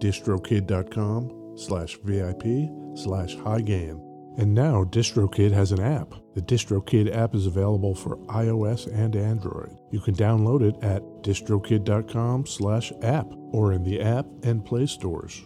[0.00, 4.04] distrokid.com slash VIP slash high gain.
[4.38, 6.14] And now DistroKid has an app.
[6.34, 9.76] The DistroKid app is available for iOS and Android.
[9.90, 15.42] You can download it at distrokid.com slash app or in the app and play stores.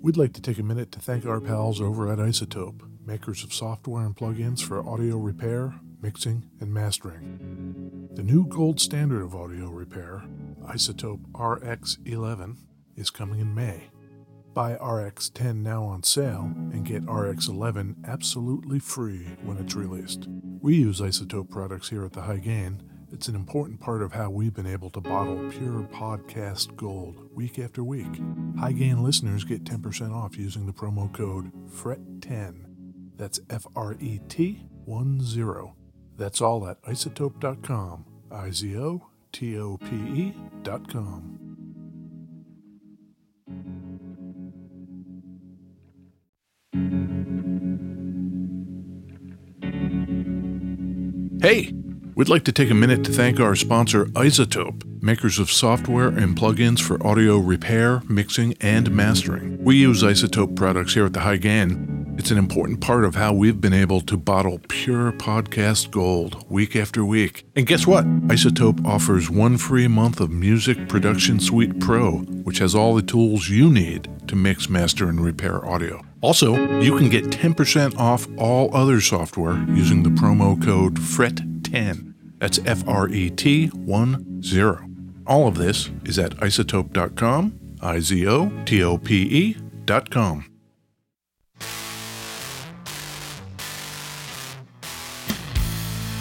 [0.00, 3.52] We'd like to take a minute to thank our pals over at iZotope, makers of
[3.52, 8.08] software and plugins for audio repair, mixing, and mastering.
[8.12, 10.24] The new gold standard of audio repair,
[10.64, 12.56] iZotope RX11,
[12.96, 13.84] is coming in May.
[14.54, 20.28] Buy RX10 now on sale and get RX11 absolutely free when it's released.
[20.60, 22.82] We use iZotope products here at the High Gain.
[23.16, 27.58] It's an important part of how we've been able to bottle pure podcast gold week
[27.58, 28.20] after week.
[28.58, 32.66] High Gain listeners get 10% off using the promo code FRET10.
[33.16, 35.74] That's F R E T 1 0.
[36.18, 38.04] That's all at izotope.com.
[38.30, 41.38] I Z O T O P E.com.
[51.40, 51.72] Hey,
[52.16, 56.34] we'd like to take a minute to thank our sponsor, iZotope, makers of software and
[56.34, 59.62] plugins for audio repair, mixing, and mastering.
[59.62, 62.14] We use iZotope products here at the High Gain.
[62.18, 66.74] It's an important part of how we've been able to bottle pure podcast gold week
[66.74, 67.44] after week.
[67.54, 68.06] And guess what?
[68.28, 73.50] Isotope offers one free month of Music Production Suite Pro, which has all the tools
[73.50, 76.02] you need to mix, master, and repair audio.
[76.22, 82.15] Also, you can get 10% off all other software using the promo code FRET10.
[82.38, 84.88] That's F R E T 1 0.
[85.26, 90.44] All of this is at izotope.com, I Z O T O P E.com.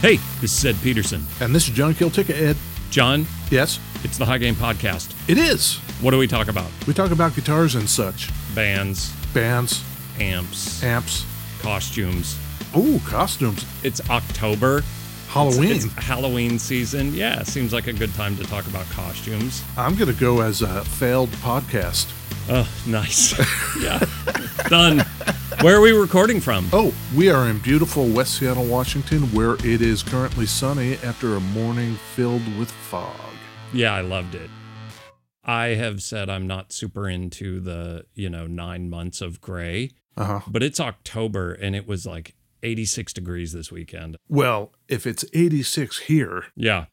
[0.02, 1.24] Hey, this is Ed Peterson.
[1.42, 2.58] And this is John Kiltica, Ed.
[2.92, 5.14] John, Yes, it's the High Gain Podcast.
[5.30, 5.78] it is.
[6.02, 6.70] What do we talk about?
[6.88, 9.84] We talk about guitars and such, Bands, bands,
[10.20, 11.26] amps, amps.
[11.62, 12.38] costumes.
[12.78, 13.66] Ooh, costumes.
[13.84, 14.84] It's October.
[15.36, 15.72] Halloween.
[15.76, 17.14] It's Halloween season.
[17.14, 19.62] Yeah, seems like a good time to talk about costumes.
[19.76, 22.10] I'm going to go as a failed podcast.
[22.50, 23.34] Oh, nice.
[23.82, 24.00] yeah,
[24.70, 25.00] done.
[25.62, 26.70] Where are we recording from?
[26.72, 31.42] Oh, we are in beautiful West Seattle, Washington, where it is currently sunny after a
[31.42, 33.20] morning filled with fog.
[33.74, 34.50] Yeah, I loved it.
[35.44, 40.26] I have said I'm not super into the, you know, nine months of gray, Uh
[40.26, 40.40] huh.
[40.48, 42.36] but it's October and it was like
[42.66, 44.18] 86 degrees this weekend.
[44.28, 46.86] Well, if it's 86 here, Yeah.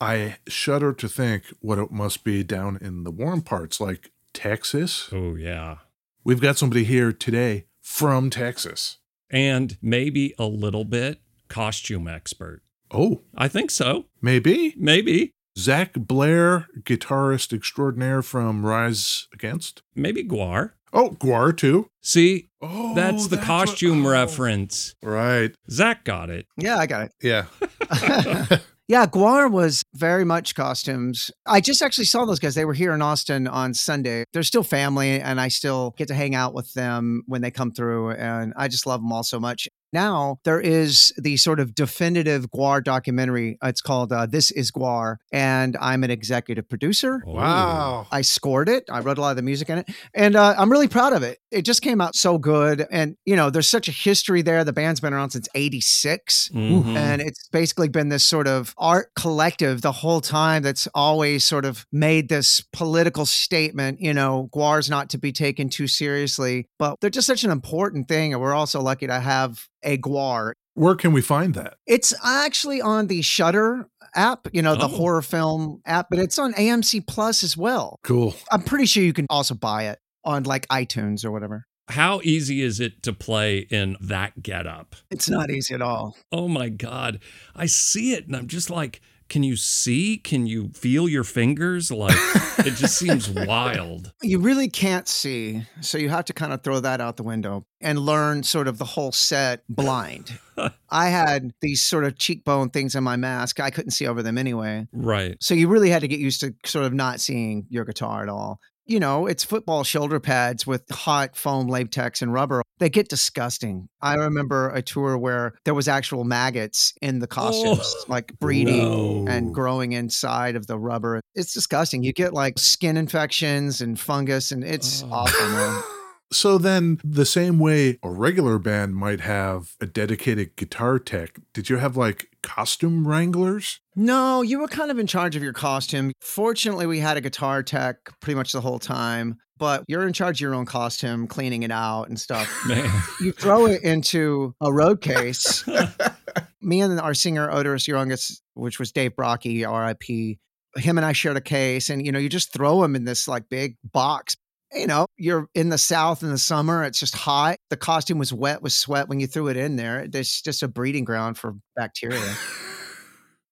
[0.00, 5.08] I shudder to think what it must be down in the warm parts, like Texas.
[5.12, 5.78] Oh, yeah.
[6.24, 8.98] We've got somebody here today from Texas.
[9.30, 12.62] and maybe a little bit costume expert.
[12.90, 14.06] Oh, I think so.
[14.22, 15.32] maybe Maybe.
[15.58, 19.82] Zach Blair, guitarist extraordinaire from Rise Against.
[19.96, 20.70] Maybe GWAR.
[20.92, 21.90] Oh, GWAR too.
[22.00, 24.10] See, Oh, that's the what- costume oh.
[24.10, 24.94] reference.
[25.02, 25.52] Right.
[25.68, 26.46] Zach got it.
[26.56, 27.12] Yeah, I got it.
[27.22, 27.46] Yeah.
[28.88, 31.30] yeah, GWAR was very much costumes.
[31.44, 32.54] I just actually saw those guys.
[32.54, 34.24] They were here in Austin on Sunday.
[34.32, 37.72] They're still family, and I still get to hang out with them when they come
[37.72, 38.12] through.
[38.12, 39.68] And I just love them all so much.
[39.92, 43.58] Now there is the sort of definitive GWAR documentary.
[43.62, 47.22] It's called uh, This Is GWAR, and I'm an executive producer.
[47.26, 48.06] Wow.
[48.12, 48.84] I scored it.
[48.90, 51.22] I wrote a lot of the music in it, and uh, I'm really proud of
[51.22, 51.38] it.
[51.50, 54.62] It just came out so good, and you know, there's such a history there.
[54.64, 56.94] The band's been around since '86, Mhm.
[56.96, 61.64] and it's basically been this sort of art collective the whole time that's always sort
[61.64, 64.00] of made this political statement.
[64.00, 68.08] You know, GWAR's not to be taken too seriously, but they're just such an important
[68.08, 70.52] thing, and we're also lucky to have a GWAR.
[70.74, 71.74] Where can we find that?
[71.86, 74.88] It's actually on the Shudder app, you know, the Oh.
[74.88, 77.98] horror film app, but it's on AMC Plus as well.
[78.04, 78.34] Cool.
[78.50, 81.66] I'm pretty sure you can also buy it on like iTunes or whatever.
[81.88, 84.94] How easy is it to play in that getup?
[85.10, 86.16] It's not easy at all.
[86.30, 87.18] Oh my God.
[87.56, 90.16] I see it and I'm just like, can you see?
[90.16, 91.90] Can you feel your fingers?
[91.90, 92.16] Like
[92.58, 94.12] it just seems wild.
[94.22, 95.64] You really can't see.
[95.80, 98.78] So you have to kind of throw that out the window and learn sort of
[98.78, 100.38] the whole set blind.
[100.90, 103.60] I had these sort of cheekbone things in my mask.
[103.60, 104.86] I couldn't see over them anyway.
[104.92, 105.36] Right.
[105.40, 108.28] So you really had to get used to sort of not seeing your guitar at
[108.28, 108.60] all.
[108.88, 112.62] You know, it's football shoulder pads with hot foam latex and rubber.
[112.78, 113.88] They get disgusting.
[114.00, 118.88] I remember a tour where there was actual maggots in the costumes, Oh, like breeding
[118.88, 119.26] Whoa.
[119.28, 121.20] and growing inside of the rubber.
[121.34, 122.02] It's disgusting.
[122.02, 125.10] You get like skin infections and fungus, and it's Oh.
[125.12, 125.82] awful, man.
[126.30, 131.70] So then, the same way a regular band might have a dedicated guitar tech, did
[131.70, 133.80] you have like costume wranglers?
[133.96, 136.12] No, you were kind of in charge of your costume.
[136.20, 140.38] Fortunately, we had a guitar tech pretty much the whole time, but you're in charge
[140.38, 142.48] of your own costume, cleaning it out and stuff.
[142.68, 142.88] Man.
[143.20, 145.64] You throw it into a road case.
[146.60, 150.38] Me and our singer Oderus Urungus, which was Dave Brockie, RIP,
[150.76, 153.28] him and I shared a case, and you know, you just throw him in this
[153.28, 154.36] like big box.
[154.74, 157.58] You know, you're in the South in the summer, it's just hot.
[157.70, 160.06] The costume was wet with sweat when you threw it in there.
[160.12, 162.34] It's just a breeding ground for bacteria.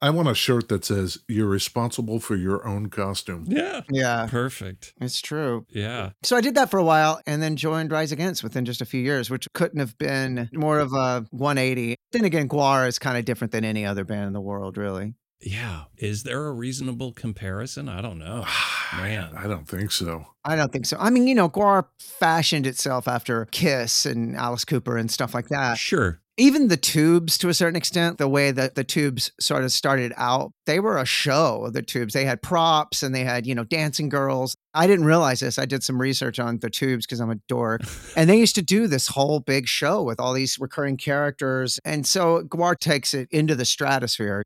[0.02, 3.46] I want a shirt that says, You're responsible for your own costume.
[3.48, 3.80] Yeah.
[3.88, 4.92] Yeah, Perfect.
[5.00, 5.64] it's true.
[5.70, 6.10] Yeah.
[6.22, 8.84] So I did that for a while and then joined Rise Against within just a
[8.84, 11.96] few years, which couldn't have been more of a 180.
[12.12, 15.14] Then again, GWAR is kind of different than any other band in the world, really.
[15.40, 15.84] Yeah.
[15.98, 17.88] Is there a reasonable comparison?
[17.88, 18.44] I don't know.
[18.96, 19.32] Man.
[19.36, 20.26] I don't think so.
[20.44, 20.96] I don't think so.
[20.98, 25.48] I mean, you know, GWAR fashioned itself after Kiss and Alice Cooper and stuff like
[25.48, 25.76] that.
[25.78, 26.20] Sure.
[26.38, 30.12] Even the tubes, to a certain extent, the way that the tubes sort of started
[30.18, 31.70] out, they were a show.
[31.72, 34.54] The tubes, they had props and they had, you know, dancing girls.
[34.74, 35.58] I didn't realize this.
[35.58, 37.80] I did some research on the tubes because I'm a dork.
[38.16, 41.80] and they used to do this whole big show with all these recurring characters.
[41.86, 44.42] And so GWAR takes it into the stratosphere.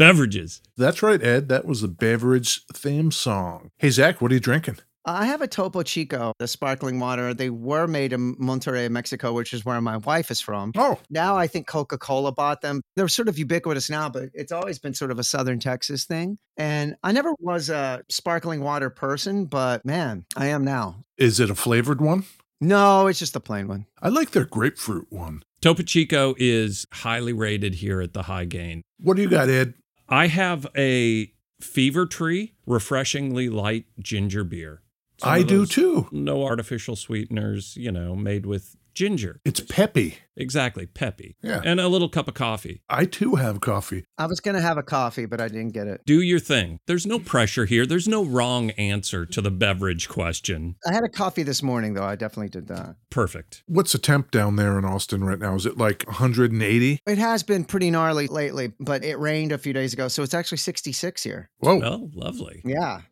[0.00, 0.62] Beverages.
[0.78, 1.50] That's right, Ed.
[1.50, 3.70] That was the beverage theme song.
[3.76, 4.78] Hey, Zach, what are you drinking?
[5.04, 7.34] I have a Topo Chico, the sparkling water.
[7.34, 10.72] They were made in Monterrey, Mexico, which is where my wife is from.
[10.74, 12.80] Oh, Now I think Coca Cola bought them.
[12.96, 16.38] They're sort of ubiquitous now, but it's always been sort of a Southern Texas thing.
[16.56, 21.04] And I never was a sparkling water person, but man, I am now.
[21.18, 22.24] is it a flavored one?
[22.62, 23.84] No, it's just a plain one.
[24.00, 25.42] I like their grapefruit one.
[25.60, 28.80] Topo Chico is highly rated here at the High Gain.
[28.98, 29.74] What do you got, Ed?
[30.10, 34.82] I have a Fever Tree refreshingly light ginger beer.
[35.18, 36.08] Some I do too.
[36.10, 39.40] No artificial sweeteners, you know, made with ginger.
[39.44, 40.18] It's peppy.
[40.36, 41.36] Exactly, peppy.
[41.42, 41.60] Yeah.
[41.64, 42.82] And a little cup of coffee.
[42.88, 44.04] I too have coffee.
[44.16, 46.00] I was going to have a coffee, but I didn't get it.
[46.06, 46.78] Do your thing.
[46.86, 47.84] There's no pressure here.
[47.84, 50.76] There's no wrong answer to the beverage question.
[50.86, 52.04] I had a coffee this morning, though.
[52.04, 52.96] I definitely did that.
[53.10, 53.62] Perfect.
[53.66, 55.54] What's the temp down there in Austin right now?
[55.54, 57.00] Is it like 180?
[57.06, 60.08] It has been pretty gnarly lately, but it rained a few days ago.
[60.08, 61.50] So it's actually 66 here.
[61.58, 61.76] Whoa.
[61.76, 62.62] Well, lovely.
[62.64, 63.02] Yeah.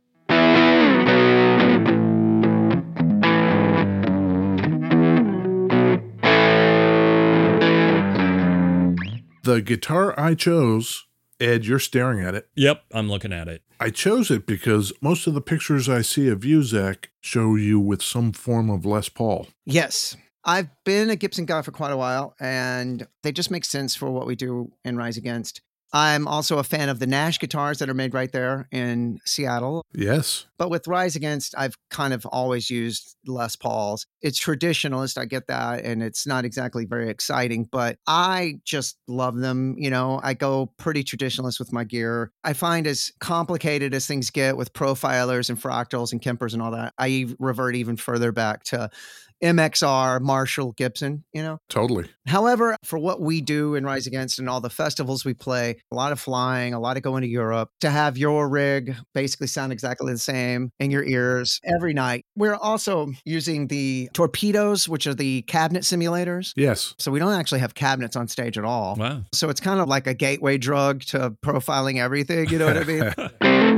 [9.49, 11.07] The guitar I chose,
[11.41, 12.51] Ed, you're staring at it.
[12.55, 13.63] Yep, I'm looking at it.
[13.81, 17.81] I chose it because most of the pictures I see of you, Zach, show you
[17.81, 19.49] with some form of Les Paul.
[19.65, 20.19] Yes.
[20.45, 24.11] I've been a Gibson guy for quite a while, and they just make sense for
[24.11, 25.63] what we do in Rise Against.
[25.93, 29.85] I'm also a fan of the Nash guitars that are made right there in Seattle.
[29.95, 30.47] Yes.
[30.59, 34.07] But with Rise Against, I've kind of always used Les Pauls.
[34.21, 39.37] It's traditionalist, I get that, and it's not exactly very exciting, but I just love
[39.37, 39.77] them.
[39.79, 42.33] You know, I go pretty traditionalist with my gear.
[42.45, 46.73] I find as complicated as things get with profilers and fractals and Kempers and all
[46.73, 48.91] that, I revert even further back to
[49.43, 51.59] MXR, Marshall, Gibson, you know?
[51.69, 52.09] Totally.
[52.27, 55.95] However, for what we do in Rise Against and all the festivals we play, a
[55.95, 59.73] lot of flying, a lot of going to Europe, to have your rig basically sound
[59.73, 62.25] exactly the same in your ears every night.
[62.37, 66.53] We're also using the torpedoes, which are the cabinet simulators.
[66.57, 66.95] Yes.
[66.99, 68.97] So we don't actually have cabinets on stage at all.
[68.97, 69.23] Wow.
[69.33, 72.49] So it's kind of like a gateway drug to profiling everything.
[72.51, 73.75] You know what I mean?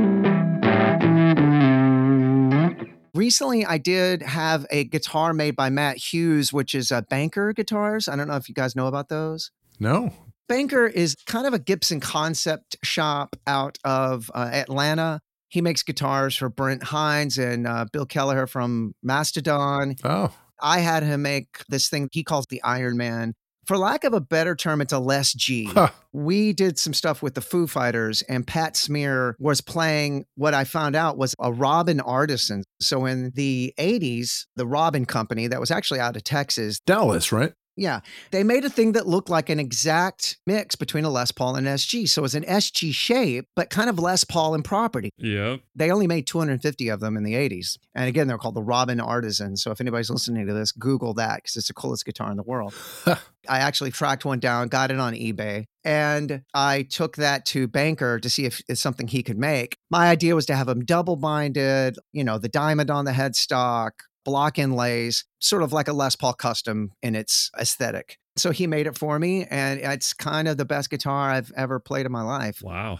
[3.13, 8.07] Recently, I did have a guitar made by Matt Hughes, which is a Banker guitars.
[8.07, 9.51] I don't know if you guys know about those.
[9.79, 10.13] no.
[10.47, 15.21] Banker is kind of a Gibson concept shop out of uh, Atlanta.
[15.47, 19.95] He makes guitars for Brent Hinds and uh, Bill Kelliher from Mastodon.
[20.03, 20.33] Oh.
[20.61, 23.33] I had him make this thing he calls the Iron Man
[23.71, 25.63] For lack of a better term, it's a less G.
[25.63, 25.91] Huh.
[26.11, 30.65] We did some stuff with the Foo Fighters, and Pat Smear was playing what I
[30.65, 32.65] found out was a Robin artisan.
[32.81, 37.53] So in the 80s, the Robin Company, that was actually out of Texas, Dallas, right?
[37.75, 38.01] Yeah,
[38.31, 41.67] they made a thing that looked like an exact mix between a Les Paul and
[41.67, 42.07] an SG.
[42.09, 45.11] So it's an SG shape, but kind of Les Paul in property.
[45.17, 45.57] Yeah.
[45.75, 47.77] They only made 250 of them in the 80s.
[47.95, 49.55] And again, they're called the Robin Artisan.
[49.57, 52.43] So if anybody's listening to this, Google that because it's the coolest guitar in the
[52.43, 52.73] world.
[53.49, 58.19] I actually tracked one down, got it on eBay, and I took that to Banker
[58.19, 59.77] to see if it's something he could make.
[59.89, 63.91] My idea was to have them double binded, you know, the diamond on the headstock,
[64.23, 68.17] block inlays, sort of like a Les Paul custom in its aesthetic.
[68.37, 71.79] So he made it for me, and it's kind of the best guitar I've ever
[71.79, 72.61] played in my life.
[72.63, 72.99] Wow.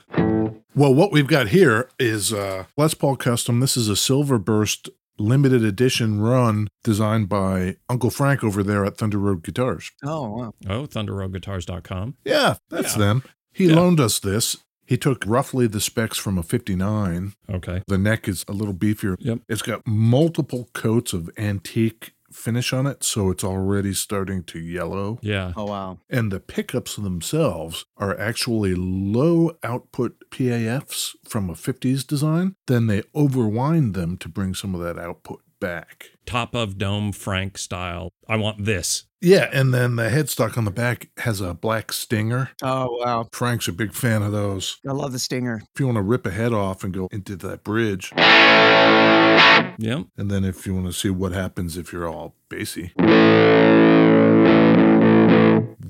[0.75, 3.59] Well, what we've got here is uh, Les Paul Custom.
[3.61, 8.97] This is a Silver Burst limited edition run designed by Uncle Frank over there at
[8.97, 9.91] Thunder Road Guitars.
[10.03, 10.53] Oh, wow.
[10.67, 12.15] Oh, thunderroadguitars.com.
[12.25, 12.99] Yeah, that's Yeah.
[12.99, 13.23] them.
[13.53, 13.75] He Yeah.
[13.75, 14.57] loaned us this.
[14.85, 17.33] He took roughly the specs from a 59.
[17.49, 17.83] Okay.
[17.87, 19.15] The neck is a little beefier.
[19.19, 19.39] Yep.
[19.47, 25.19] It's got multiple coats of antique finish on it, so it's already starting to yellow.
[25.21, 25.53] Yeah.
[25.55, 25.99] Oh, wow.
[26.09, 32.55] And the pickups themselves are actually low output PAFs from a 50s design.
[32.67, 36.11] Then they overwind them to bring some of that output back.
[36.25, 38.11] Top of dome Frank style.
[38.27, 39.05] I want this.
[39.23, 42.49] Yeah, and then the headstock on the back has a black stinger.
[42.63, 43.27] Oh, wow.
[43.31, 44.79] Frank's a big fan of those.
[44.87, 45.61] I love the Stinger.
[45.75, 50.07] If you want to rip a head off and go into that bridge, Yep.
[50.17, 52.93] and then if you want to see what happens if you're all bassy.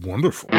[0.04, 0.50] Wonderful.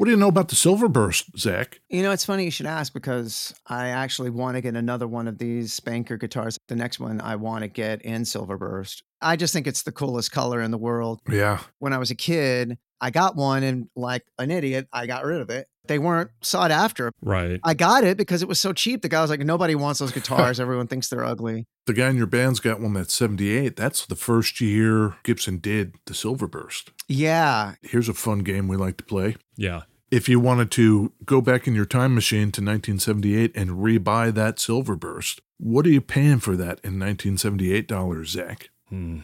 [0.00, 1.78] What do you know about the Silverburst, Zach?
[1.90, 5.28] You know, it's funny you should ask because I actually want to get another one
[5.28, 6.56] of these Banker guitars.
[6.68, 9.02] The next one I want to get in Silverburst.
[9.20, 11.20] I just think it's the coolest color in the world.
[11.28, 11.60] Yeah.
[11.80, 15.40] When I was a kid, I got one and like an idiot, I got rid
[15.40, 15.68] of it.
[15.86, 17.10] They weren't sought after.
[17.22, 17.58] Right.
[17.64, 19.02] I got it because it was so cheap.
[19.02, 20.60] The guy was like, nobody wants those guitars.
[20.60, 21.66] Everyone thinks they're ugly.
[21.86, 23.74] The guy in your band's got one that's 78.
[23.76, 26.90] That's the first year Gibson did the Silverburst.
[27.08, 27.74] Yeah.
[27.82, 29.36] Here's a fun game we like to play.
[29.56, 29.82] Yeah.
[30.10, 34.56] If you wanted to go back in your time machine to 1978 and rebuy that
[34.56, 38.70] Silverburst, what are you paying for that in 1978 dollars, Zach?
[38.88, 39.20] Hmm.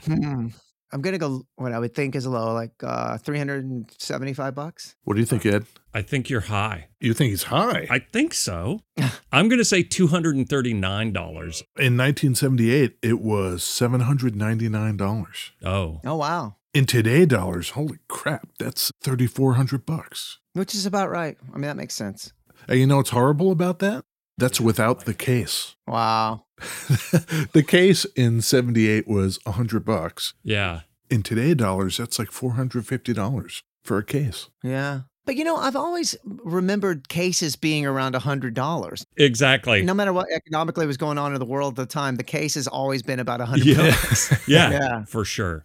[0.93, 4.95] I'm going to go what I would think is low, like uh, 375 bucks.
[5.05, 5.67] What do you think, Ed?
[5.93, 6.89] I think you're high.
[7.01, 7.87] You think he's high?
[7.91, 8.81] I think so.
[9.33, 10.77] I'm going to say $239.
[10.77, 15.51] In 1978, it was $799.
[15.65, 16.57] Oh, Oh, wow.
[16.75, 20.39] In today dollars, holy crap, that's 3400 bucks.
[20.53, 21.37] Which is about right.
[21.51, 22.33] I mean, that makes sense.
[22.69, 24.05] And you know what's horrible about that?
[24.39, 25.75] That's without the case.
[25.87, 26.45] Wow.
[27.53, 30.35] the case in 78 was 100 bucks.
[30.43, 30.81] yeah.
[31.09, 34.49] In today dollars, that's like $450 for a case.
[34.65, 35.03] Yeah.
[35.25, 39.05] But you know, I've always remembered cases being around a hundred dollars.
[39.17, 39.83] Exactly.
[39.83, 42.55] No matter what economically was going on in the world at the time, the case
[42.55, 43.91] has always been about a hundred Yeah.
[43.91, 44.33] bucks.
[44.49, 45.05] Yeah, Yeah.
[45.05, 45.65] for sure.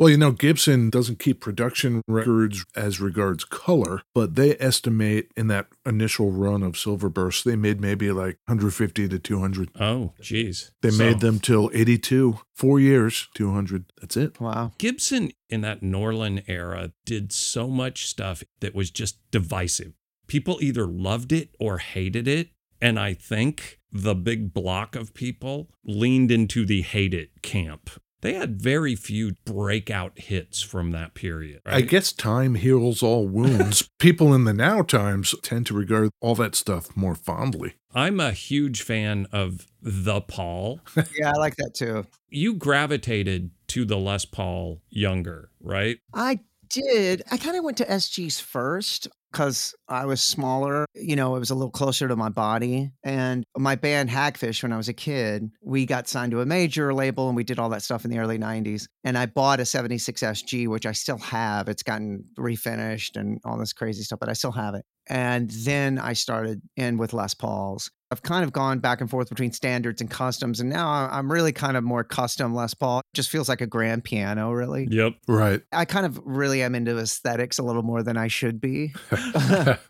[0.00, 5.48] Well, you know, Gibson doesn't keep production records as regards color, but they estimate in
[5.48, 9.68] that initial run of Silver Burst, they made maybe like 150 to 200.
[9.78, 10.72] Oh, geez.
[10.80, 13.92] They So, made them till 82, four years, 200.
[14.00, 14.40] That's it.
[14.40, 14.72] Wow.
[14.78, 19.92] Gibson in that Norlin era did so much stuff that was just divisive.
[20.26, 22.48] People either loved it or hated it.
[22.80, 27.90] And I think the big block of people leaned into the hate it camp.
[28.22, 31.62] They had very few breakout hits from that period.
[31.64, 33.88] I guess time heals all wounds.
[33.98, 37.74] People in the now times tend to regard all that stuff more fondly.
[37.94, 40.80] I'm a huge fan of the Paul.
[41.18, 42.06] Yeah, I like that too.
[42.28, 45.98] You gravitated to the Les Paul younger, right?
[46.14, 47.22] I did.
[47.30, 50.86] I kind of went to SG's first because I was smaller.
[50.94, 52.90] You know, it was a little closer to my body.
[53.04, 56.92] And my band Hagfish, when I was a kid, we got signed to a major
[56.92, 58.86] label and we did all that stuff in the early 90s.
[59.04, 61.68] And I bought a 76 SG, which I still have.
[61.68, 64.84] It's gotten refinished and all this crazy stuff, but I still have it.
[65.08, 67.90] And then I started in with Les Pauls.
[68.12, 70.58] I've kind of gone back and forth between standards and customs.
[70.58, 72.98] And now I- I'm really kind of more custom Les Paul.
[73.00, 74.88] It just feels like a grand piano, really.
[74.90, 75.14] Yep.
[75.28, 75.62] Right.
[75.70, 78.92] I kind of really am into aesthetics a little more than I should be.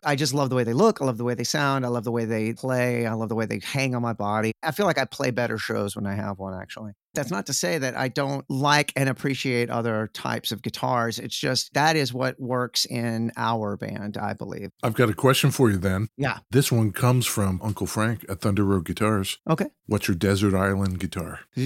[0.04, 1.00] I just love the way they look.
[1.00, 1.86] I love the way they sound.
[1.86, 3.06] I love the way they play.
[3.06, 4.52] I love the way they hang on my body.
[4.62, 6.92] I feel like I play better shows when I have one, actually.
[7.14, 11.18] That's not to say that I don't like and appreciate other types of guitars.
[11.18, 14.70] It's just that is what works in our band, I believe.
[14.82, 16.08] I've got a question for you then.
[16.16, 16.38] Yeah.
[16.50, 19.38] This one comes from Uncle Frank at Thunder Road Guitars.
[19.48, 19.66] Okay.
[19.86, 21.40] What's your desert island guitar?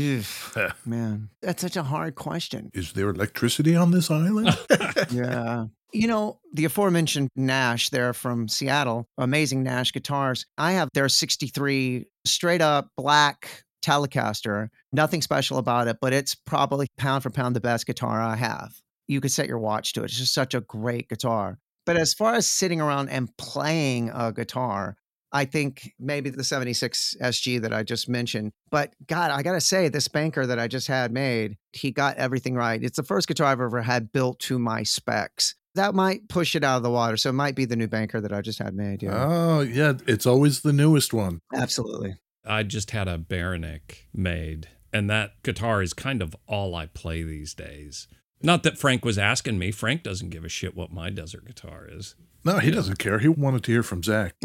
[0.84, 2.70] Man, that's such a hard question.
[2.72, 4.56] Is there electricity on this island?
[5.10, 5.66] yeah.
[5.92, 10.46] You know, the aforementioned Nash there from Seattle, amazing Nash guitars.
[10.58, 14.68] I have their 63 straight up black Telecaster.
[14.92, 18.72] Nothing special about it, but it's probably pound for pound the best guitar I have.
[19.06, 20.04] You could set your watch to it.
[20.06, 21.58] It's just such a great guitar.
[21.84, 24.96] But as far as sitting around and playing a guitar,
[25.30, 28.52] I think maybe the 76 SG that I just mentioned.
[28.70, 32.16] But God, I got to say, this banker that I just had made, he got
[32.16, 32.82] everything right.
[32.82, 35.56] It's the first guitar I've ever had built to my specs.
[35.74, 37.16] That might push it out of the water.
[37.16, 39.02] So it might be the new banker that I just had made.
[39.02, 39.26] Yeah.
[39.28, 39.94] Oh, yeah.
[40.06, 41.40] It's always the newest one.
[41.52, 42.14] Absolutely.
[42.46, 47.22] I just had a Beranek made, and that guitar is kind of all I play
[47.22, 48.06] these days.
[48.42, 49.70] Not that Frank was asking me.
[49.70, 52.14] Frank doesn't give a shit what my desert guitar is.
[52.44, 53.18] No, he doesn't care.
[53.18, 54.34] He wanted to hear from Zach.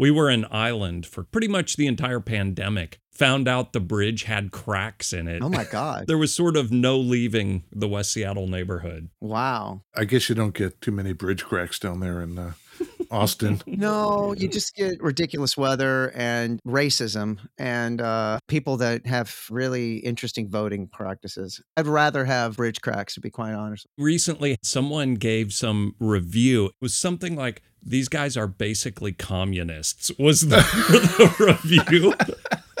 [0.00, 3.00] We were in Ireland for pretty much the entire pandemic.
[3.20, 5.42] Found out the bridge had cracks in it.
[5.42, 6.04] Oh my God.
[6.08, 9.10] There was sort of no leaving the West Seattle neighborhood.
[9.20, 9.82] wow.
[9.94, 12.52] I guess you don't get too many bridge cracks down there in uh,
[13.10, 13.60] Austin.
[13.66, 20.48] No, you just get ridiculous weather and racism and uh, people that have really interesting
[20.48, 21.60] voting practices.
[21.76, 23.86] I'd rather have bridge cracks, to be quite honest.
[23.98, 26.66] Recently, someone gave some review.
[26.66, 30.56] It was something like, these guys are basically communists, was the,
[31.38, 32.14] the review.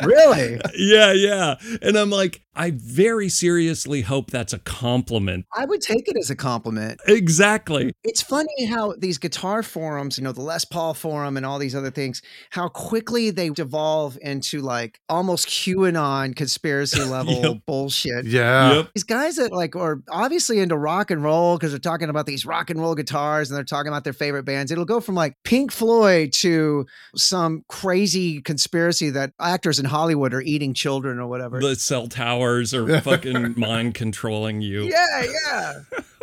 [0.04, 0.60] Really?
[0.76, 1.54] yeah, yeah.
[1.82, 5.46] And I'm like, I very seriously hope that's a compliment.
[5.56, 7.00] I would take it as a compliment.
[7.06, 7.92] Exactly.
[8.02, 11.74] It's funny how these guitar forums, you know, the Les Paul forum and all these
[11.76, 17.56] other things, how quickly they devolve into like almost QAnon conspiracy level Yep.
[17.66, 18.26] bullshit.
[18.26, 18.74] Yeah.
[18.74, 18.88] Yep.
[18.94, 22.44] These guys that like are obviously into rock and roll because they're talking about these
[22.44, 24.70] rock and roll guitars and they're talking about their favorite bands.
[24.72, 30.40] It'll go from like Pink Floyd to some crazy conspiracy that actors in Hollywood are
[30.40, 31.60] eating children or whatever.
[31.60, 34.84] The cell towers are fucking mind controlling you.
[34.84, 35.72] yeah, yeah.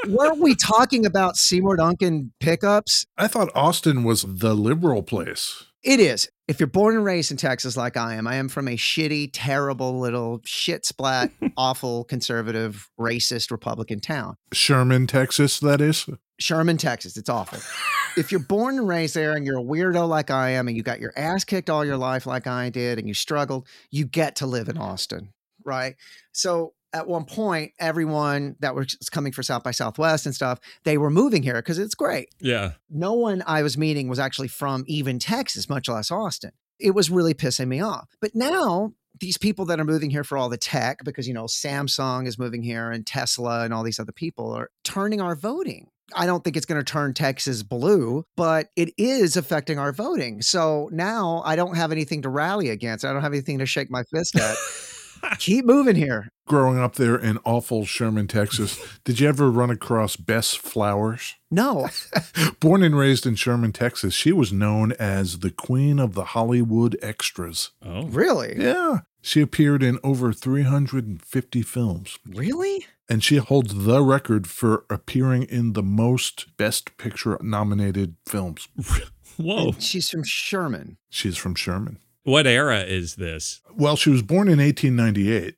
[0.07, 3.05] Weren't we talking about Seymour Duncan pickups?
[3.17, 5.65] I thought Austin was the liberal place.
[5.83, 6.27] It is.
[6.47, 9.29] If you're born and raised in Texas like I am, I am from a shitty,
[9.33, 14.35] terrible little shit splat, awful, conservative, racist Republican town.
[14.53, 16.07] Sherman, Texas, that is.
[16.39, 17.17] Sherman, Texas.
[17.17, 17.59] It's awful.
[18.17, 20.83] if you're born and raised there and you're a weirdo like I am and you
[20.83, 24.37] got your ass kicked all your life like I did and you struggled, you get
[24.37, 25.95] to live in Austin, right?
[26.31, 30.97] So at one point, everyone that was coming for South by Southwest and stuff, they
[30.97, 32.29] were moving here because it's great.
[32.39, 32.73] Yeah.
[32.89, 36.51] No one I was meeting was actually from even Texas, much less Austin.
[36.79, 38.07] It was really pissing me off.
[38.19, 41.45] But now these people that are moving here for all the tech, because you know
[41.45, 45.89] Samsung is moving here and Tesla and all these other people are turning our voting.
[46.15, 50.41] I don't think it's going to turn Texas blue, but it is affecting our voting.
[50.41, 53.03] So now I don't have anything to rally against.
[53.03, 54.55] I don't have anything to shake my fist at.
[55.39, 56.29] Keep moving here.
[56.47, 61.35] Growing up there in awful Sherman, Texas, did you ever run across Bess Flowers?
[61.51, 61.89] No,
[62.59, 66.97] Born and raised in Sherman, Texas, she was known as the queen of the Hollywood
[67.01, 67.71] extras.
[67.83, 68.03] Oh.
[68.05, 68.55] really?
[68.57, 68.99] Yeah.
[69.21, 72.85] She appeared in over 350 films, Really?
[73.09, 78.67] And she holds the record for appearing in the most Best Picture nominated films.
[79.37, 79.69] Whoa.
[79.69, 80.97] And she's from Sherman.
[81.09, 81.99] She's from Sherman.
[82.23, 83.61] What era is this?
[83.75, 85.55] Well, she was born in 1898.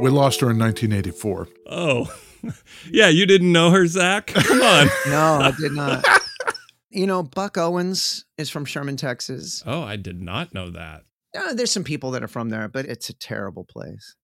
[0.00, 1.48] We lost her in 1984.
[1.70, 2.14] Oh.
[2.90, 4.28] yeah, you didn't know her, Zach?
[4.28, 4.88] Come on.
[5.06, 6.04] No, I did not.
[6.90, 9.62] you know, Buck Owens is from Sherman, Texas.
[9.66, 11.02] Oh, I did not know that.
[11.36, 14.16] Uh, there's some people that are from there, but it's a terrible place.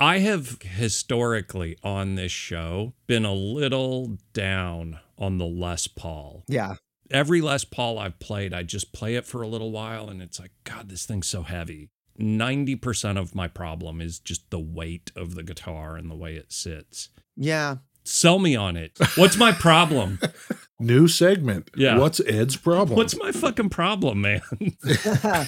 [0.00, 6.44] I have historically on this show been a little down on the Les Paul.
[6.48, 6.76] Yeah.
[7.10, 10.40] Every Les Paul I've played, I just play it for a little while and it's
[10.40, 11.90] like, God, this thing's so heavy.
[12.18, 16.50] 90% of my problem is just the weight of the guitar and the way it
[16.50, 17.10] sits.
[17.36, 17.76] Yeah.
[18.02, 18.98] Sell me on it.
[19.16, 20.18] What's my problem?
[20.80, 21.70] New segment.
[21.76, 21.98] Yeah.
[21.98, 22.96] What's Ed's problem?
[22.96, 24.40] What's my fucking problem, man?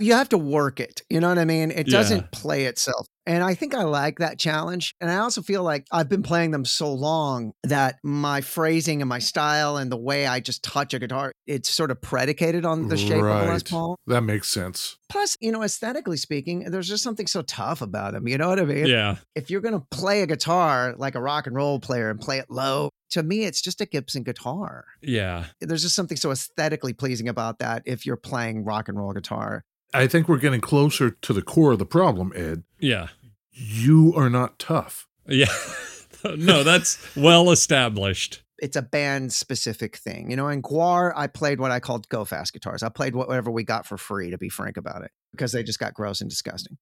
[0.00, 1.02] you have to work it.
[1.10, 1.70] You know what I mean?
[1.70, 3.06] It doesn't play itself.
[3.26, 4.94] And I think I like that challenge.
[5.00, 9.08] And I also feel like I've been playing them so long that my phrasing and
[9.08, 12.88] my style and the way I just touch a guitar, it's sort of predicated on
[12.88, 13.96] the shape of a Les Paul.
[14.06, 14.96] That makes sense.
[15.08, 18.26] Plus, you know, aesthetically speaking, there's just something so tough about them.
[18.26, 18.86] You know what I mean?
[18.86, 19.16] Yeah.
[19.34, 22.38] If you're going to play a guitar like a rock and roll player and play
[22.38, 24.86] it low, to me, it's just a Gibson guitar.
[25.02, 25.44] Yeah.
[25.60, 29.64] There's just something so aesthetically pleasing about that if you're playing rock and roll guitar.
[29.94, 32.62] I think we're getting closer to the core of the problem, Ed.
[32.78, 33.08] Yeah.
[33.50, 35.06] You are not tough.
[35.26, 35.52] Yeah.
[36.24, 38.42] no, that's well established.
[38.60, 40.30] it's a band specific thing.
[40.30, 42.82] You know, in GWAR, I played what I called go fast guitars.
[42.82, 45.78] I played whatever we got for free, to be frank about it, because they just
[45.80, 46.78] got gross and disgusting.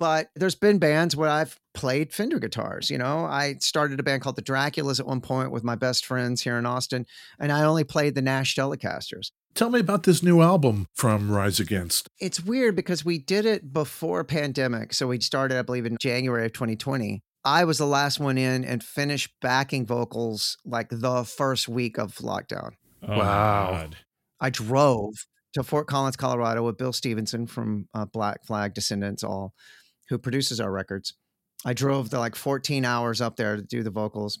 [0.00, 2.88] But there's been bands where I've played Fender guitars.
[2.88, 6.06] You know, I started a band called the Draculas at one point with my best
[6.06, 7.04] friends here in Austin,
[7.38, 9.32] and I only played the Nash Telecasters.
[9.54, 12.08] Tell me about this new album from Rise Against.
[12.20, 14.92] It's weird because we did it before pandemic.
[14.94, 17.20] So we started, I believe, in January of 2020.
[17.44, 22.14] I was the last one in and finished backing vocals like the first week of
[22.16, 22.72] lockdown.
[23.02, 23.70] Oh, Wow.
[23.72, 23.96] God.
[24.40, 25.14] I drove
[25.54, 29.54] to Fort Collins, Colorado with Bill Stevenson from uh, Black Flag Descendents, all
[30.08, 31.14] who produces our records.
[31.64, 34.40] I drove the like 14 hours up there to do the vocals.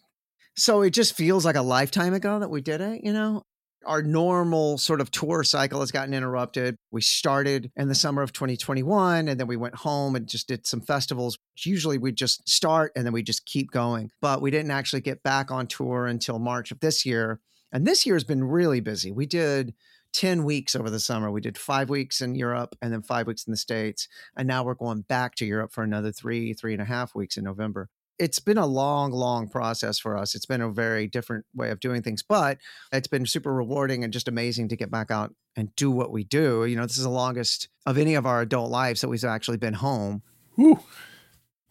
[0.56, 3.42] So it just feels like a lifetime ago that we did it, you know?
[3.86, 6.76] Our normal sort of tour cycle has gotten interrupted.
[6.90, 10.66] We started in the summer of 2021 and then we went home and just did
[10.66, 11.38] some festivals.
[11.56, 14.10] Usually we just start and then we just keep going.
[14.20, 17.40] But we didn't actually get back on tour until March of this year.
[17.72, 19.12] And this year has been really busy.
[19.12, 19.74] We did
[20.12, 21.30] 10 weeks over the summer.
[21.30, 24.08] We did five weeks in Europe and then five weeks in the States.
[24.36, 27.36] And now we're going back to Europe for another three, three and a half weeks
[27.36, 27.88] in November.
[28.18, 30.34] It's been a long, long process for us.
[30.34, 32.58] It's been a very different way of doing things, but
[32.92, 36.24] it's been super rewarding and just amazing to get back out and do what we
[36.24, 36.64] do.
[36.64, 39.56] You know, this is the longest of any of our adult lives that we've actually
[39.58, 40.22] been home.
[40.56, 40.80] Whew.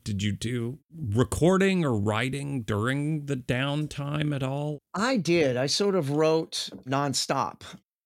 [0.04, 4.80] Did you do recording or writing during the downtime at all?
[4.94, 5.58] I did.
[5.58, 7.64] I sort of wrote nonstop.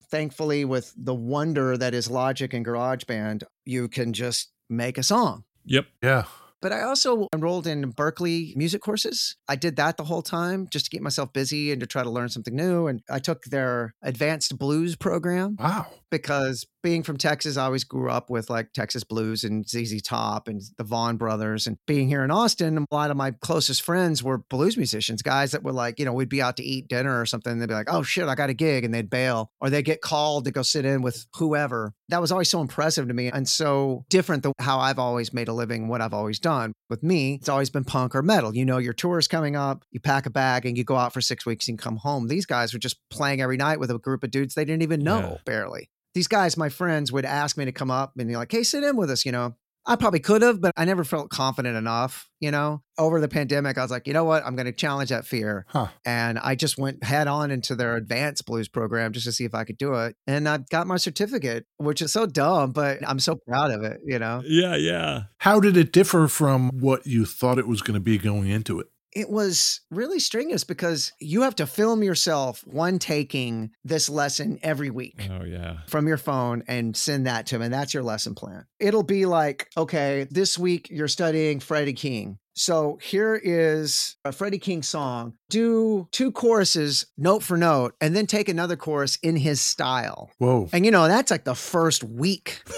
[0.10, 5.44] Thankfully, with the wonder that is Logic and GarageBand, you can just make a song.
[5.66, 5.86] Yep.
[6.02, 6.24] Yeah.
[6.62, 9.36] But I also enrolled in Berklee music courses.
[9.48, 12.10] I did that the whole time just to keep myself busy and to try to
[12.10, 12.88] learn something new.
[12.88, 15.88] And I took their advanced blues program Wow.
[16.12, 20.48] Because being from Texas, I always grew up with like Texas blues and ZZ Top
[20.48, 21.68] and the Vaughan brothers.
[21.68, 25.52] And being here in Austin, a lot of my closest friends were blues musicians, guys
[25.52, 27.54] that were like, you know, we'd be out to eat dinner or something.
[27.54, 28.84] And they'd be like, oh shit, I got a gig.
[28.84, 31.94] And they'd bail or they'd get called to go sit in with whoever.
[32.10, 35.48] That was always so impressive to me and so different than how I've always made
[35.48, 36.74] a living, what I've always done.
[36.90, 38.54] With me, it's always been punk or metal.
[38.54, 41.14] You know, your tour is coming up, you pack a bag and you go out
[41.14, 42.28] for six weeks and come home.
[42.28, 45.00] These guys were just playing every night with a group of dudes they didn't even
[45.02, 45.38] know Yeah.
[45.46, 48.64] barely these guys, my friends, would ask me to come up and be like, hey,
[48.64, 49.56] sit in with us, you know.
[49.84, 52.84] I probably could have, but I never felt confident enough, you know.
[53.00, 54.46] Over the pandemic, I was like, you know what?
[54.46, 55.66] I'm going to challenge that fear.
[55.70, 55.88] Huh.
[56.06, 59.56] And I just went head on into their advanced blues program just to see if
[59.56, 60.16] I could do it.
[60.28, 64.02] And I got my certificate, which is so dumb, but I'm so proud of it,
[64.06, 64.44] you know.
[64.46, 65.24] Yeah, yeah.
[65.40, 68.80] How did it differ from what you thought it was going to be going into
[68.80, 68.91] it?
[69.14, 74.90] It was really strenuous because you have to film yourself one taking this lesson every
[74.90, 75.28] week.
[75.30, 75.80] Oh, yeah.
[75.88, 77.62] from your phone and send that to him.
[77.62, 78.66] And that's your lesson plan.
[78.80, 82.38] It'll be like, okay, this week you're studying Freddie King.
[82.54, 85.34] So here is a Freddie King song.
[85.50, 90.32] Do two choruses note for note, and then take another chorus in his style.
[90.38, 90.70] Whoa.
[90.74, 92.62] And you know, that's like the first week.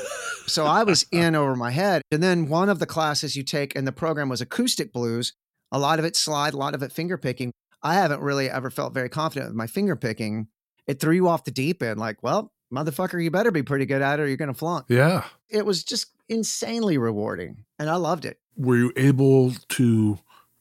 [0.46, 2.02] So I was in over my head.
[2.12, 5.34] And then one of the classes you take in the program was acoustic blues.
[5.74, 7.52] A lot of it slide, a lot of it finger picking.
[7.82, 10.48] I haven't really ever felt very confident with my finger picking.
[10.88, 14.02] It threw you off the deep end, like, well, motherfucker, you better be pretty good
[14.02, 14.86] at it or you're going to flunk.
[14.88, 15.26] Yeah.
[15.50, 17.66] It was just insanely rewarding.
[17.80, 18.40] And I loved it.
[18.56, 20.20] Were you able to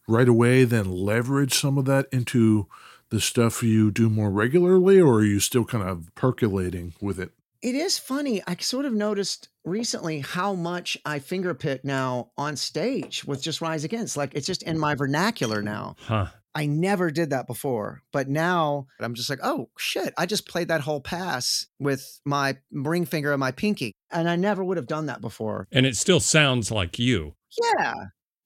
[0.08, 2.66] right away then leverage some of that into
[3.10, 7.32] the stuff you do more regularly, or are you still kind of percolating with it?
[7.62, 8.42] It is funny.
[8.46, 13.60] I sort of noticed recently how much I finger pick now on stage with just
[13.60, 14.16] Rise Against.
[14.16, 15.94] Like it's just in my vernacular now.
[16.00, 16.26] Huh.
[16.54, 20.68] I never did that before, but now I'm just like, oh shit, I just played
[20.68, 23.92] that whole pass with my ring finger and my pinky.
[24.10, 25.66] And I never would have done that before.
[25.72, 27.36] And it still sounds like you.
[27.78, 27.94] Yeah.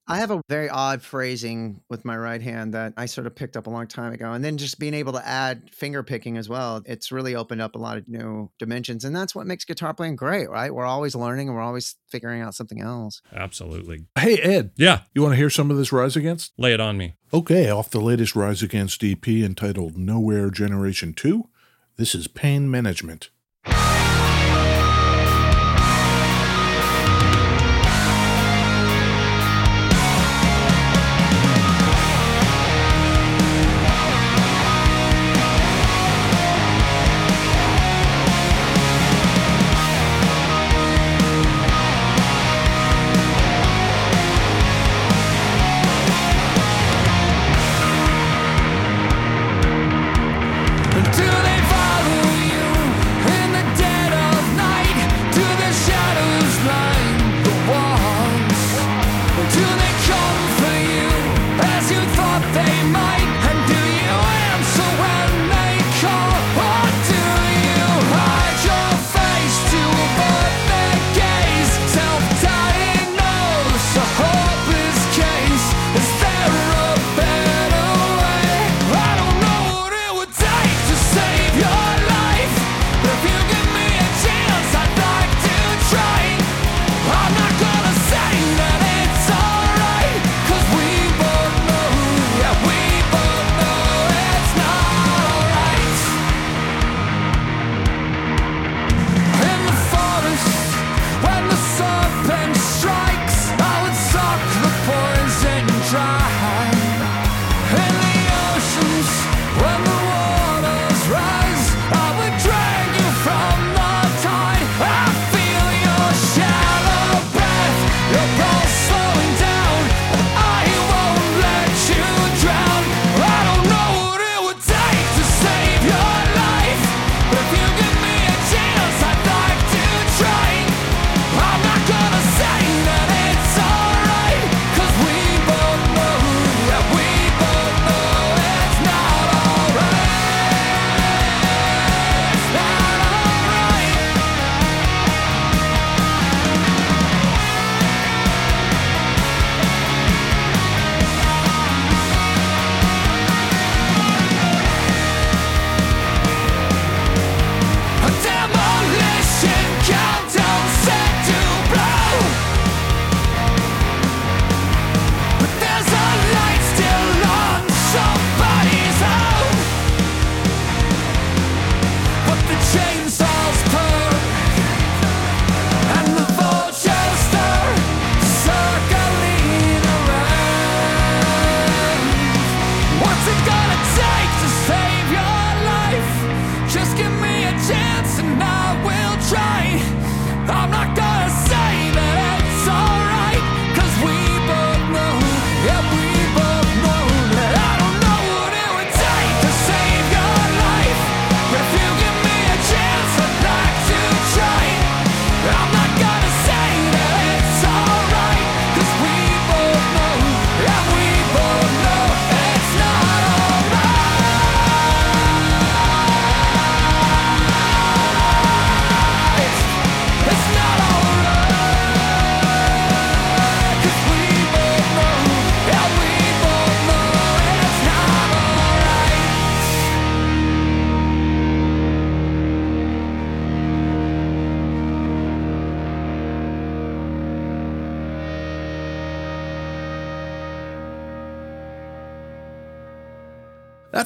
[0.09, 3.57] I have a very odd phrasing with my right hand that I sort of picked
[3.57, 4.33] up a long time ago.
[4.33, 7.75] And then just being able to add finger picking as well, it's really opened up
[7.75, 9.05] a lot of new dimensions.
[9.05, 10.73] And that's what makes guitar playing great, right?
[10.73, 13.21] We're always learning and we're always figuring out something else.
[13.35, 14.05] Absolutely.
[14.17, 15.01] Hey, Ed, Yeah.
[15.13, 16.53] you want to hear some of this Rise Against?
[16.57, 17.15] Lay it on me.
[17.35, 21.49] Okay, off the latest Rise Against EP entitled Nowhere Generation 2,
[21.97, 23.31] this is Pain Management.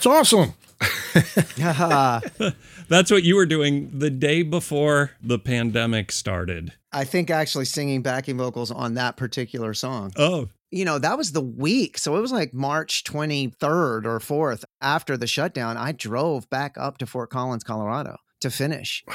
[0.01, 0.55] That's awesome.
[2.89, 6.73] That's what you were doing the day before the pandemic started.
[6.91, 10.13] I think actually singing backing vocals on that particular song.
[10.17, 11.99] Oh, You know, that was the week.
[11.99, 15.77] So it was like March 23rd or 4th after the shutdown.
[15.77, 19.05] I drove back up to Fort Collins, Colorado to finish.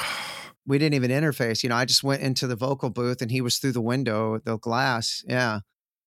[0.67, 1.61] We didn't even interface.
[1.61, 4.39] You know, I just went into the vocal booth and he was through the window,
[4.43, 5.23] the glass.
[5.27, 5.59] Yeah.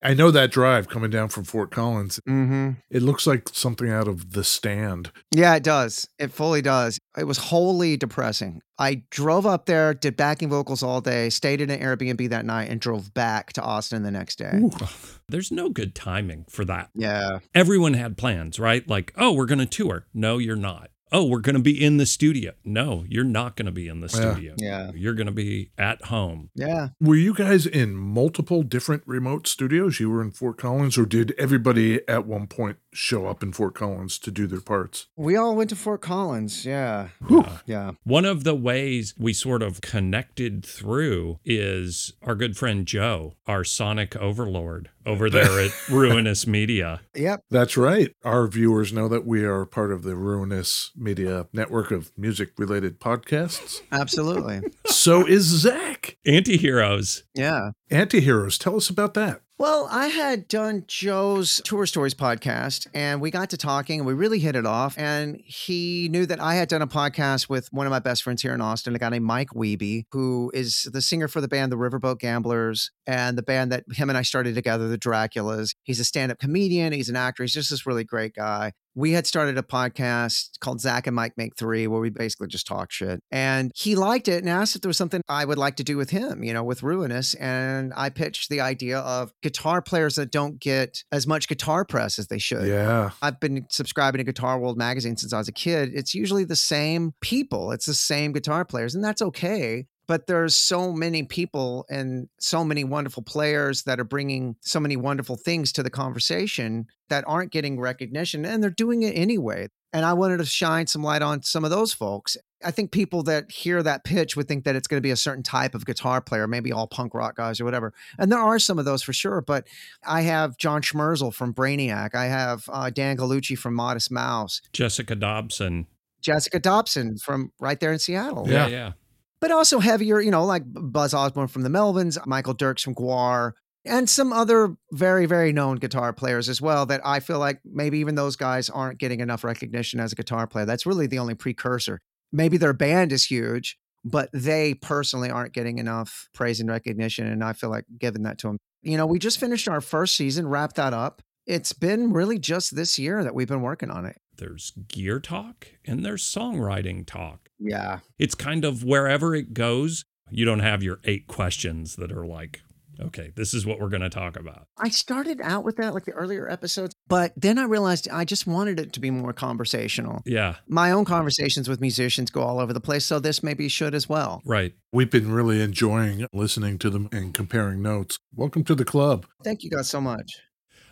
[0.02, 2.20] I know that drive coming down from Fort Collins.
[2.28, 2.72] Mm-hmm.
[2.90, 5.10] It looks like something out of The Stand.
[5.34, 6.08] Yeah, it does.
[6.18, 7.00] It fully does.
[7.16, 8.62] It was wholly depressing.
[8.78, 12.70] I drove up there, did backing vocals all day, stayed in an Airbnb that night,
[12.70, 14.52] and drove back to Austin the next day.
[14.54, 14.70] Ooh.
[15.28, 16.90] there's no good timing for that.
[16.94, 17.40] Yeah.
[17.54, 18.88] Everyone had plans, right?
[18.88, 20.06] Like, oh, we're going to tour.
[20.14, 20.90] No, you're not.
[21.10, 22.52] Oh, we're going to be in the studio.
[22.64, 24.32] No, you're not going to be in the Yeah.
[24.32, 24.54] studio.
[24.58, 24.90] Yeah.
[24.94, 26.50] You're going to be at home.
[26.54, 26.88] Yeah.
[27.00, 30.00] Were you guys in multiple different remote studios?
[30.00, 33.74] You were in Fort Collins, or did everybody at one point show up in Fort
[33.74, 35.06] Collins to do their parts?
[35.16, 36.66] We all went to Fort Collins.
[36.66, 37.08] Yeah.
[37.28, 37.46] Whew.
[37.64, 37.92] Yeah.
[38.02, 43.62] One of the ways we sort of connected through is our good friend Joe, our
[43.62, 47.00] sonic overlord over there at Ruinous Media.
[47.14, 47.42] Yep.
[47.50, 48.10] That's right.
[48.24, 52.98] Our viewers know that we are part of the Ruinous Media network of music related
[53.00, 53.80] podcasts.
[53.92, 54.60] Absolutely.
[54.86, 56.16] so is Zach.
[56.26, 57.22] Antiheroes.
[57.34, 57.70] yeah.
[57.90, 59.40] Antiheroes, tell us about that.
[59.60, 64.12] Well, I had done Joe's Tour Stories podcast and we got to talking and we
[64.12, 64.96] really hit it off.
[64.96, 68.40] And he knew that I had done a podcast with one of my best friends
[68.40, 71.72] here in Austin, a guy named Mike Wiebe, who is the singer for the band
[71.72, 75.74] The Riverboat Gamblers and the band that him and I started together, the Draculas.
[75.82, 78.74] He's a stand up comedian, he's an actor, he's just this really great guy.
[78.94, 82.66] We had started a podcast called Zach and Mike Make Three, where we basically just
[82.66, 83.20] talk shit.
[83.30, 85.96] And he liked it and asked if there was something I would like to do
[85.96, 87.34] with him, you know, with Ruinous.
[87.34, 92.18] And I pitched the idea of guitar players that don't get as much guitar press
[92.18, 92.66] as they should.
[92.66, 93.10] Yeah.
[93.22, 95.90] I've been subscribing to Guitar World magazine since I was a kid.
[95.94, 99.86] It's usually the same people, it's the same guitar players, and that's okay.
[100.08, 104.96] But there's so many people and so many wonderful players that are bringing so many
[104.96, 109.68] wonderful things to the conversation that aren't getting recognition, and they're doing it anyway.
[109.92, 112.36] And I wanted to shine some light on some of those folks.
[112.64, 115.16] I think people that hear that pitch would think that it's going to be a
[115.16, 117.94] certain type of guitar player, maybe all punk rock guys or whatever.
[118.18, 119.40] And there are some of those for sure.
[119.40, 119.66] But
[120.04, 122.14] I have John Schmersal from Brainiac.
[122.14, 124.60] I have uh, Dan Gallucci from Modest Mouse.
[124.72, 125.86] Jessica Dobson.
[126.20, 128.46] Jessica Dobson from right there in Seattle.
[128.48, 128.66] Yeah.
[128.66, 128.92] Yeah, yeah.
[129.40, 133.52] But also heavier, you know, like Buzz Osborne from the Melvins, Michael Derks from GWAR,
[133.84, 137.98] and some other very, very known guitar players as well that I feel like maybe
[137.98, 140.66] even those guys aren't getting enough recognition as a guitar player.
[140.66, 142.00] That's really the only precursor.
[142.32, 147.26] Maybe their band is huge, but they personally aren't getting enough praise and recognition.
[147.26, 148.58] And I feel like giving that to them.
[148.82, 151.22] You know, we just finished our first season, wrapped that up.
[151.48, 154.20] It's been really just this year that we've been working on it.
[154.36, 157.48] There's gear talk and there's songwriting talk.
[157.58, 158.00] Yeah.
[158.18, 162.60] It's kind of wherever it goes, you don't have your eight questions that are like,
[163.00, 164.66] okay, this is what we're going to talk about.
[164.76, 168.46] I started out with that, like the earlier episodes, but then I realized I just
[168.46, 170.20] wanted it to be more conversational.
[170.26, 173.94] Yeah, My own conversations with musicians go all over the place, so this maybe should
[173.94, 174.42] as well.
[174.44, 174.74] right.
[174.92, 178.18] We've been really enjoying listening to them and comparing notes.
[178.34, 179.26] Welcome to the club.
[179.44, 180.30] Thank you guys so much.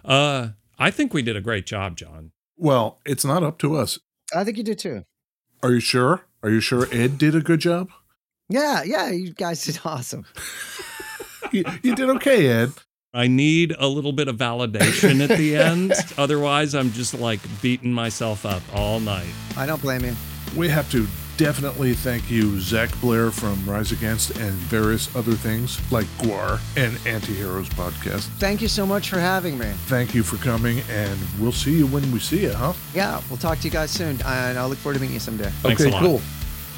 [0.07, 2.33] Uh, I think we did a great job, John.
[2.57, 3.99] Well, it's not up to us.
[4.35, 5.05] I think you did too.
[5.63, 6.23] Are you sure?
[6.43, 7.91] Are you sure Ed did a good job?
[8.49, 10.25] Yeah, yeah, you guys did awesome.
[11.53, 12.73] You, you did okay, Ed.
[13.15, 15.93] I need a little bit of validation at the end.
[16.19, 19.29] Otherwise, I'm just like beating myself up all night.
[19.57, 20.17] I don't blame you.
[20.57, 25.81] We have to definitely thank you, Zach Blair from Rise Against and various other things
[25.93, 28.27] like GWAR and Antiheroes podcast.
[28.39, 29.67] Thank you so much for having me.
[29.87, 32.73] Thank you for coming, and we'll see you when we see you, huh?
[32.95, 35.51] Yeah, we'll talk to you guys soon, and I'll look forward to meeting you someday.
[35.63, 36.03] Thanks okay, a lot.
[36.03, 36.21] cool.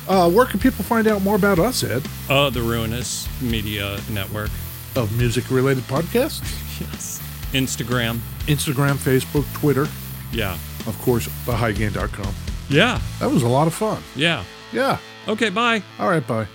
[0.09, 2.03] Uh, where can people find out more about us, Ed?
[2.31, 4.51] Uh, the Ruinous Media Network.
[4.97, 6.43] Of music related podcasts?
[6.81, 7.21] Yes.
[7.53, 8.19] Instagram.
[8.47, 9.89] Instagram, Facebook, Twitter,
[10.33, 10.57] Yeah.
[10.87, 12.33] of course, thehighgain.com.
[12.69, 13.01] Yeah.
[13.21, 14.03] That was a lot of fun.
[14.15, 14.45] Yeah.
[14.73, 14.99] Yeah.
[15.27, 15.83] Okay, bye.
[15.99, 16.47] All right, bye.